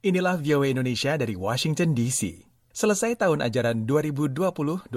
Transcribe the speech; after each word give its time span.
Inilah 0.00 0.40
VOA 0.40 0.72
Indonesia 0.72 1.12
dari 1.20 1.36
Washington 1.36 1.92
DC. 1.92 2.48
Selesai 2.72 3.20
tahun 3.20 3.44
ajaran 3.44 3.84
2020-2021, 3.84 4.88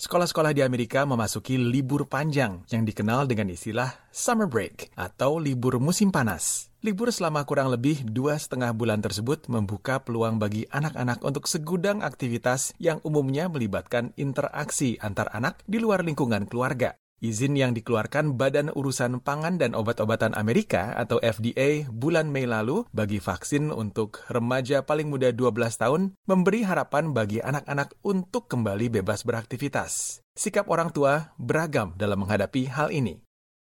sekolah-sekolah 0.00 0.56
di 0.56 0.64
Amerika 0.64 1.04
memasuki 1.04 1.60
libur 1.60 2.08
panjang 2.08 2.64
yang 2.72 2.88
dikenal 2.88 3.28
dengan 3.28 3.52
istilah 3.52 3.92
summer 4.08 4.48
break 4.48 4.88
atau 4.96 5.36
libur 5.36 5.76
musim 5.76 6.08
panas. 6.08 6.72
Libur 6.80 7.12
selama 7.12 7.44
kurang 7.44 7.68
lebih 7.68 8.08
dua 8.08 8.40
setengah 8.40 8.72
bulan 8.72 9.04
tersebut 9.04 9.52
membuka 9.52 10.00
peluang 10.00 10.40
bagi 10.40 10.64
anak-anak 10.72 11.20
untuk 11.20 11.44
segudang 11.44 12.00
aktivitas 12.00 12.72
yang 12.80 13.04
umumnya 13.04 13.52
melibatkan 13.52 14.16
interaksi 14.16 14.96
antar 15.04 15.28
anak 15.36 15.60
di 15.68 15.76
luar 15.76 16.08
lingkungan 16.08 16.48
keluarga. 16.48 16.96
Izin 17.24 17.56
yang 17.56 17.72
dikeluarkan 17.72 18.36
Badan 18.36 18.68
Urusan 18.68 19.16
Pangan 19.24 19.56
dan 19.56 19.72
Obat-obatan 19.72 20.36
Amerika 20.36 20.92
atau 20.92 21.16
FDA 21.24 21.88
bulan 21.88 22.28
Mei 22.28 22.44
lalu 22.44 22.84
bagi 22.92 23.16
vaksin 23.16 23.72
untuk 23.72 24.28
remaja 24.28 24.84
paling 24.84 25.08
muda 25.08 25.32
12 25.32 25.56
tahun 25.80 26.12
memberi 26.28 26.68
harapan 26.68 27.16
bagi 27.16 27.40
anak-anak 27.40 27.96
untuk 28.04 28.52
kembali 28.52 29.00
bebas 29.00 29.24
beraktivitas. 29.24 30.20
Sikap 30.36 30.68
orang 30.68 30.92
tua 30.92 31.32
beragam 31.40 31.96
dalam 31.96 32.20
menghadapi 32.20 32.68
hal 32.68 32.92
ini. 32.92 33.24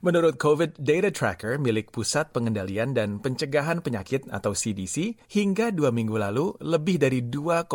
Menurut 0.00 0.40
COVID 0.40 0.80
Data 0.80 1.12
Tracker 1.12 1.60
milik 1.60 1.92
Pusat 1.92 2.32
Pengendalian 2.32 2.96
dan 2.96 3.20
Pencegahan 3.20 3.84
Penyakit 3.84 4.24
atau 4.28 4.56
CDC, 4.56 5.20
hingga 5.32 5.68
dua 5.68 5.92
minggu 5.92 6.16
lalu, 6.16 6.56
lebih 6.64 6.96
dari 7.00 7.24
2,7 7.24 7.68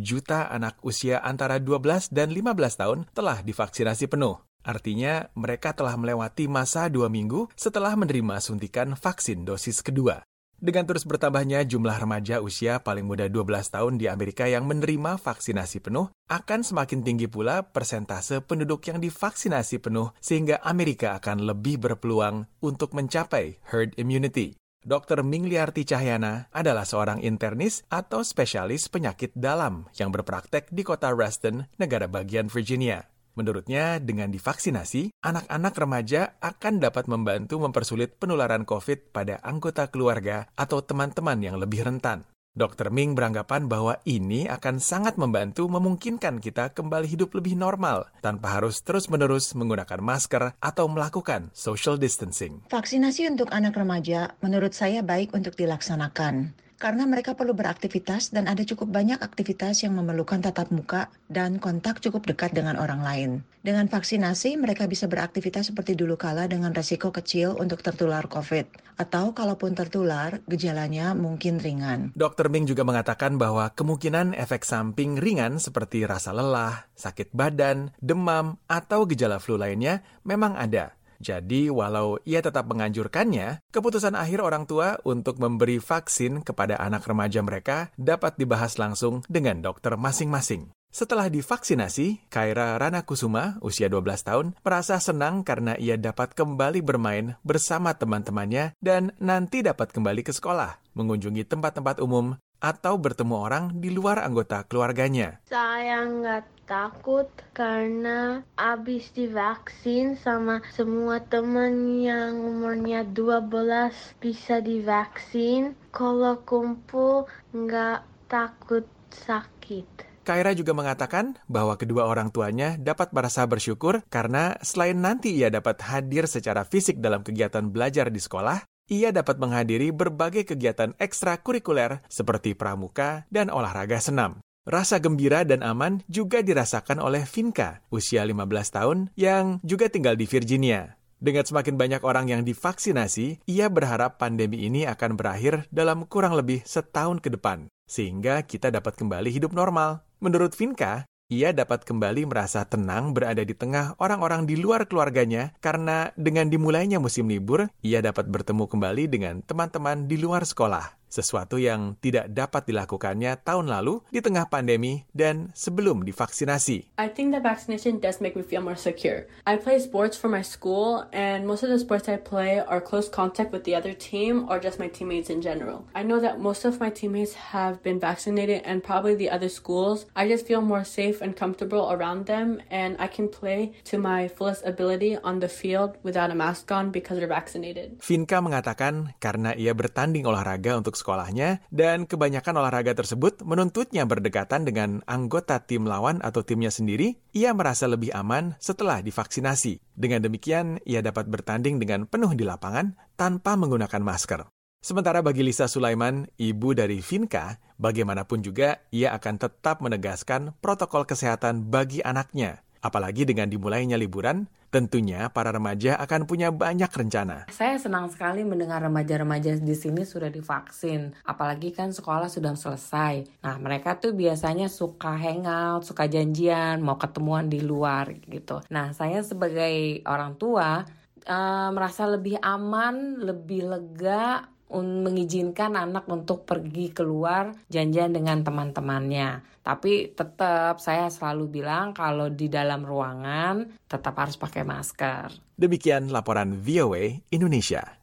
juta 0.00 0.48
anak 0.52 0.80
usia 0.84 1.20
antara 1.24 1.60
12 1.60 2.12
dan 2.12 2.28
15 2.32 2.80
tahun 2.80 2.98
telah 3.12 3.40
divaksinasi 3.40 4.08
penuh. 4.08 4.51
Artinya, 4.62 5.28
mereka 5.34 5.74
telah 5.74 5.98
melewati 5.98 6.46
masa 6.46 6.86
dua 6.86 7.10
minggu 7.10 7.50
setelah 7.54 7.94
menerima 7.98 8.38
suntikan 8.38 8.94
vaksin 8.94 9.42
dosis 9.46 9.82
kedua. 9.82 10.22
Dengan 10.62 10.86
terus 10.86 11.02
bertambahnya 11.02 11.66
jumlah 11.66 11.98
remaja 11.98 12.38
usia 12.38 12.78
paling 12.78 13.02
muda 13.02 13.26
12 13.26 13.66
tahun 13.66 13.98
di 13.98 14.06
Amerika 14.06 14.46
yang 14.46 14.62
menerima 14.70 15.18
vaksinasi 15.18 15.82
penuh, 15.82 16.06
akan 16.30 16.62
semakin 16.62 17.02
tinggi 17.02 17.26
pula 17.26 17.66
persentase 17.66 18.38
penduduk 18.46 18.86
yang 18.86 19.02
divaksinasi 19.02 19.82
penuh 19.82 20.14
sehingga 20.22 20.62
Amerika 20.62 21.18
akan 21.18 21.50
lebih 21.50 21.82
berpeluang 21.82 22.46
untuk 22.62 22.94
mencapai 22.94 23.58
herd 23.74 23.98
immunity. 23.98 24.54
Dr. 24.86 25.26
Mingliarti 25.26 25.82
Cahyana 25.82 26.46
adalah 26.54 26.82
seorang 26.82 27.22
internis 27.26 27.82
atau 27.90 28.22
spesialis 28.22 28.86
penyakit 28.86 29.34
dalam 29.34 29.90
yang 29.98 30.14
berpraktek 30.14 30.70
di 30.70 30.86
kota 30.86 31.10
Reston, 31.10 31.66
negara 31.78 32.06
bagian 32.06 32.46
Virginia. 32.46 33.11
Menurutnya, 33.32 33.96
dengan 33.96 34.28
divaksinasi, 34.28 35.16
anak-anak 35.24 35.74
remaja 35.76 36.36
akan 36.44 36.84
dapat 36.84 37.08
membantu 37.08 37.56
mempersulit 37.56 38.20
penularan 38.20 38.68
COVID 38.68 39.12
pada 39.12 39.40
anggota 39.40 39.88
keluarga 39.88 40.52
atau 40.52 40.84
teman-teman 40.84 41.40
yang 41.40 41.56
lebih 41.56 41.88
rentan. 41.88 42.28
Dr. 42.52 42.92
Ming 42.92 43.16
beranggapan 43.16 43.64
bahwa 43.64 43.96
ini 44.04 44.44
akan 44.44 44.76
sangat 44.76 45.16
membantu 45.16 45.72
memungkinkan 45.72 46.36
kita 46.36 46.76
kembali 46.76 47.08
hidup 47.08 47.32
lebih 47.32 47.56
normal 47.56 48.12
tanpa 48.20 48.60
harus 48.60 48.84
terus-menerus 48.84 49.56
menggunakan 49.56 50.04
masker 50.04 50.60
atau 50.60 50.84
melakukan 50.84 51.48
social 51.56 51.96
distancing. 51.96 52.60
Vaksinasi 52.68 53.32
untuk 53.32 53.48
anak 53.56 53.72
remaja 53.72 54.36
menurut 54.44 54.76
saya 54.76 55.00
baik 55.00 55.32
untuk 55.32 55.56
dilaksanakan 55.56 56.52
karena 56.82 57.06
mereka 57.06 57.38
perlu 57.38 57.54
beraktivitas 57.54 58.34
dan 58.34 58.50
ada 58.50 58.66
cukup 58.66 58.90
banyak 58.90 59.22
aktivitas 59.22 59.86
yang 59.86 59.94
memerlukan 59.94 60.42
tatap 60.42 60.74
muka 60.74 61.14
dan 61.30 61.62
kontak 61.62 62.02
cukup 62.02 62.26
dekat 62.26 62.50
dengan 62.50 62.74
orang 62.74 63.06
lain. 63.06 63.30
Dengan 63.62 63.86
vaksinasi, 63.86 64.58
mereka 64.58 64.90
bisa 64.90 65.06
beraktivitas 65.06 65.70
seperti 65.70 65.94
dulu 65.94 66.18
kala 66.18 66.50
dengan 66.50 66.74
resiko 66.74 67.14
kecil 67.14 67.54
untuk 67.54 67.86
tertular 67.86 68.26
COVID. 68.26 68.98
Atau 68.98 69.30
kalaupun 69.30 69.78
tertular, 69.78 70.42
gejalanya 70.50 71.14
mungkin 71.14 71.62
ringan. 71.62 72.10
Dr. 72.18 72.50
Ming 72.50 72.66
juga 72.66 72.82
mengatakan 72.82 73.38
bahwa 73.38 73.70
kemungkinan 73.70 74.34
efek 74.34 74.66
samping 74.66 75.22
ringan 75.22 75.62
seperti 75.62 76.02
rasa 76.02 76.34
lelah, 76.34 76.90
sakit 76.98 77.30
badan, 77.30 77.94
demam, 78.02 78.58
atau 78.66 79.06
gejala 79.06 79.38
flu 79.38 79.54
lainnya 79.54 80.02
memang 80.26 80.58
ada 80.58 80.98
jadi, 81.22 81.70
walau 81.70 82.18
ia 82.26 82.42
tetap 82.42 82.66
menganjurkannya, 82.66 83.62
keputusan 83.70 84.18
akhir 84.18 84.42
orang 84.42 84.66
tua 84.66 84.98
untuk 85.06 85.38
memberi 85.38 85.78
vaksin 85.78 86.42
kepada 86.42 86.82
anak 86.82 87.06
remaja 87.06 87.38
mereka 87.40 87.94
dapat 87.94 88.34
dibahas 88.34 88.76
langsung 88.82 89.22
dengan 89.30 89.62
dokter 89.62 89.94
masing-masing. 89.94 90.74
Setelah 90.92 91.32
divaksinasi, 91.32 92.28
Kaira 92.28 92.76
Rana 92.76 93.00
Kusuma, 93.08 93.56
usia 93.64 93.88
12 93.88 94.28
tahun, 94.28 94.46
merasa 94.60 95.00
senang 95.00 95.40
karena 95.40 95.72
ia 95.80 95.96
dapat 95.96 96.36
kembali 96.36 96.84
bermain 96.84 97.40
bersama 97.40 97.96
teman-temannya 97.96 98.76
dan 98.76 99.16
nanti 99.16 99.64
dapat 99.64 99.88
kembali 99.88 100.20
ke 100.20 100.36
sekolah, 100.36 100.76
mengunjungi 100.92 101.48
tempat-tempat 101.48 101.96
umum, 102.04 102.36
atau 102.62 102.94
bertemu 102.94 103.34
orang 103.34 103.64
di 103.82 103.90
luar 103.90 104.22
anggota 104.22 104.62
keluarganya. 104.70 105.42
Saya 105.50 106.06
nggak 106.06 106.70
takut 106.70 107.26
karena 107.50 108.46
abis 108.54 109.10
divaksin 109.10 110.14
sama 110.14 110.62
semua 110.70 111.18
teman 111.26 111.98
yang 111.98 112.38
umurnya 112.38 113.02
12 113.02 114.22
bisa 114.22 114.62
divaksin. 114.62 115.74
Kalau 115.90 116.38
kumpul 116.46 117.26
nggak 117.50 118.06
takut 118.30 118.86
sakit. 119.10 120.12
Kaira 120.22 120.54
juga 120.54 120.70
mengatakan 120.70 121.34
bahwa 121.50 121.74
kedua 121.74 122.06
orang 122.06 122.30
tuanya 122.30 122.78
dapat 122.78 123.10
merasa 123.10 123.42
bersyukur 123.42 124.06
karena 124.06 124.54
selain 124.62 124.94
nanti 124.94 125.34
ia 125.34 125.50
dapat 125.50 125.82
hadir 125.82 126.30
secara 126.30 126.62
fisik 126.62 127.02
dalam 127.02 127.26
kegiatan 127.26 127.66
belajar 127.66 128.06
di 128.06 128.22
sekolah, 128.22 128.62
ia 128.90 129.14
dapat 129.14 129.38
menghadiri 129.38 129.94
berbagai 129.94 130.48
kegiatan 130.48 130.96
ekstrakurikuler 130.98 132.02
seperti 132.10 132.56
pramuka 132.56 133.28
dan 133.30 133.52
olahraga 133.52 134.02
senam. 134.02 134.42
Rasa 134.62 135.02
gembira 135.02 135.42
dan 135.42 135.66
aman 135.66 136.06
juga 136.06 136.38
dirasakan 136.38 137.02
oleh 137.02 137.26
Vinka, 137.26 137.82
usia 137.90 138.22
15 138.22 138.46
tahun, 138.70 138.98
yang 139.18 139.58
juga 139.66 139.90
tinggal 139.90 140.14
di 140.14 140.22
Virginia. 140.30 140.94
Dengan 141.22 141.46
semakin 141.46 141.78
banyak 141.78 142.02
orang 142.02 142.30
yang 142.30 142.42
divaksinasi, 142.42 143.46
ia 143.46 143.66
berharap 143.70 144.18
pandemi 144.22 144.66
ini 144.66 144.86
akan 144.86 145.14
berakhir 145.14 145.70
dalam 145.70 146.06
kurang 146.06 146.34
lebih 146.34 146.62
setahun 146.66 147.22
ke 147.22 147.30
depan, 147.30 147.70
sehingga 147.86 148.42
kita 148.42 148.74
dapat 148.74 148.98
kembali 148.98 149.30
hidup 149.30 149.54
normal. 149.54 150.02
Menurut 150.22 150.54
Vinka, 150.54 151.06
ia 151.32 151.56
dapat 151.56 151.88
kembali 151.88 152.28
merasa 152.28 152.68
tenang 152.68 153.16
berada 153.16 153.40
di 153.40 153.56
tengah 153.56 153.96
orang-orang 153.96 154.44
di 154.44 154.60
luar 154.60 154.84
keluarganya 154.84 155.56
karena 155.64 156.12
dengan 156.20 156.52
dimulainya 156.52 157.00
musim 157.00 157.24
libur, 157.32 157.72
ia 157.80 158.04
dapat 158.04 158.28
bertemu 158.28 158.68
kembali 158.68 159.08
dengan 159.08 159.40
teman-teman 159.40 160.04
di 160.04 160.20
luar 160.20 160.44
sekolah 160.44 161.01
sesuatu 161.12 161.60
yang 161.60 162.00
tidak 162.00 162.32
dapat 162.32 162.64
dilakukannya 162.64 163.36
tahun 163.44 163.68
lalu 163.68 164.00
di 164.08 164.24
tengah 164.24 164.48
pandemi 164.48 165.04
dan 165.12 165.52
sebelum 165.52 166.08
divaksinasi. 166.08 166.96
I 166.96 167.12
think 167.12 167.36
the 167.36 167.44
vaccination 167.44 168.00
does 168.00 168.24
make 168.24 168.32
me 168.32 168.40
feel 168.40 168.64
more 168.64 168.80
secure. 168.80 169.28
I 169.44 169.60
play 169.60 169.76
sports 169.76 170.16
for 170.16 170.32
my 170.32 170.40
school 170.40 171.04
and 171.12 171.44
most 171.44 171.60
of 171.60 171.68
the 171.68 171.76
sports 171.76 172.08
I 172.08 172.16
play 172.16 172.64
are 172.64 172.80
close 172.80 173.12
contact 173.12 173.52
with 173.52 173.68
the 173.68 173.76
other 173.76 173.92
team 173.92 174.48
or 174.48 174.56
just 174.56 174.80
my 174.80 174.88
teammates 174.88 175.28
in 175.28 175.44
general. 175.44 175.84
I 175.92 176.00
know 176.00 176.16
that 176.24 176.40
most 176.40 176.64
of 176.64 176.80
my 176.80 176.88
teammates 176.88 177.52
have 177.52 177.84
been 177.84 178.00
vaccinated 178.00 178.64
and 178.64 178.80
probably 178.80 179.12
the 179.12 179.28
other 179.28 179.52
schools. 179.52 180.08
I 180.16 180.24
just 180.24 180.48
feel 180.48 180.64
more 180.64 180.88
safe 180.88 181.20
and 181.20 181.36
comfortable 181.36 181.92
around 181.92 182.24
them 182.24 182.64
and 182.72 182.96
I 182.96 183.12
can 183.12 183.28
play 183.28 183.76
to 183.92 184.00
my 184.00 184.32
fullest 184.32 184.64
ability 184.64 185.20
on 185.20 185.44
the 185.44 185.52
field 185.52 186.00
without 186.00 186.32
a 186.32 186.38
mask 186.38 186.72
on 186.72 186.88
because 186.88 187.20
they're 187.20 187.28
vaccinated. 187.28 188.00
Vinka 188.00 188.40
mengatakan 188.40 189.12
karena 189.20 189.52
ia 189.58 189.76
bertanding 189.76 190.24
olahraga 190.24 190.78
untuk 190.78 190.94
sekolahnya 191.02 191.66
dan 191.74 192.06
kebanyakan 192.06 192.62
olahraga 192.62 192.94
tersebut 192.94 193.42
menuntutnya 193.42 194.06
berdekatan 194.06 194.62
dengan 194.62 195.02
anggota 195.10 195.58
tim 195.58 195.90
lawan 195.90 196.22
atau 196.22 196.46
timnya 196.46 196.70
sendiri, 196.70 197.18
ia 197.34 197.50
merasa 197.50 197.90
lebih 197.90 198.14
aman 198.14 198.54
setelah 198.62 199.02
divaksinasi. 199.02 199.82
Dengan 199.98 200.22
demikian, 200.22 200.78
ia 200.86 201.02
dapat 201.02 201.26
bertanding 201.26 201.82
dengan 201.82 202.06
penuh 202.06 202.30
di 202.38 202.46
lapangan 202.46 202.94
tanpa 203.18 203.58
menggunakan 203.58 204.00
masker. 204.00 204.46
Sementara 204.82 205.22
bagi 205.22 205.46
Lisa 205.46 205.70
Sulaiman, 205.70 206.26
ibu 206.38 206.74
dari 206.74 206.98
Vinka, 206.98 207.58
bagaimanapun 207.78 208.42
juga 208.42 208.82
ia 208.90 209.14
akan 209.14 209.38
tetap 209.38 209.78
menegaskan 209.78 210.58
protokol 210.58 211.06
kesehatan 211.06 211.70
bagi 211.70 212.02
anaknya 212.02 212.62
Apalagi 212.82 213.22
dengan 213.22 213.46
dimulainya 213.46 213.94
liburan, 213.94 214.50
tentunya 214.74 215.30
para 215.30 215.54
remaja 215.54 215.94
akan 216.02 216.26
punya 216.26 216.50
banyak 216.50 216.90
rencana. 216.90 217.46
Saya 217.54 217.78
senang 217.78 218.10
sekali 218.10 218.42
mendengar 218.42 218.82
remaja-remaja 218.82 219.62
di 219.62 219.76
sini 219.78 220.02
sudah 220.02 220.26
divaksin. 220.26 221.14
Apalagi 221.22 221.70
kan 221.70 221.94
sekolah 221.94 222.26
sudah 222.26 222.58
selesai. 222.58 223.38
Nah, 223.46 223.56
mereka 223.62 224.02
tuh 224.02 224.10
biasanya 224.18 224.66
suka 224.66 225.14
hangout, 225.14 225.86
suka 225.86 226.10
janjian, 226.10 226.82
mau 226.82 226.98
ketemuan 226.98 227.46
di 227.46 227.62
luar 227.62 228.10
gitu. 228.26 228.58
Nah, 228.74 228.90
saya 228.90 229.22
sebagai 229.22 230.02
orang 230.02 230.34
tua 230.34 230.82
uh, 231.28 231.70
merasa 231.70 232.08
lebih 232.10 232.40
aman, 232.42 233.22
lebih 233.22 233.70
lega 233.70 234.51
mengizinkan 234.80 235.76
anak 235.76 236.08
untuk 236.08 236.48
pergi 236.48 236.88
keluar 236.96 237.52
janjian 237.68 238.16
dengan 238.16 238.40
teman-temannya. 238.40 239.60
Tapi 239.62 240.16
tetap 240.16 240.80
saya 240.80 241.12
selalu 241.12 241.62
bilang 241.62 241.92
kalau 241.92 242.32
di 242.32 242.48
dalam 242.48 242.82
ruangan 242.82 243.68
tetap 243.84 244.16
harus 244.16 244.40
pakai 244.40 244.64
masker. 244.64 245.54
Demikian 245.54 246.10
laporan 246.10 246.56
VOA 246.58 247.22
Indonesia. 247.30 248.01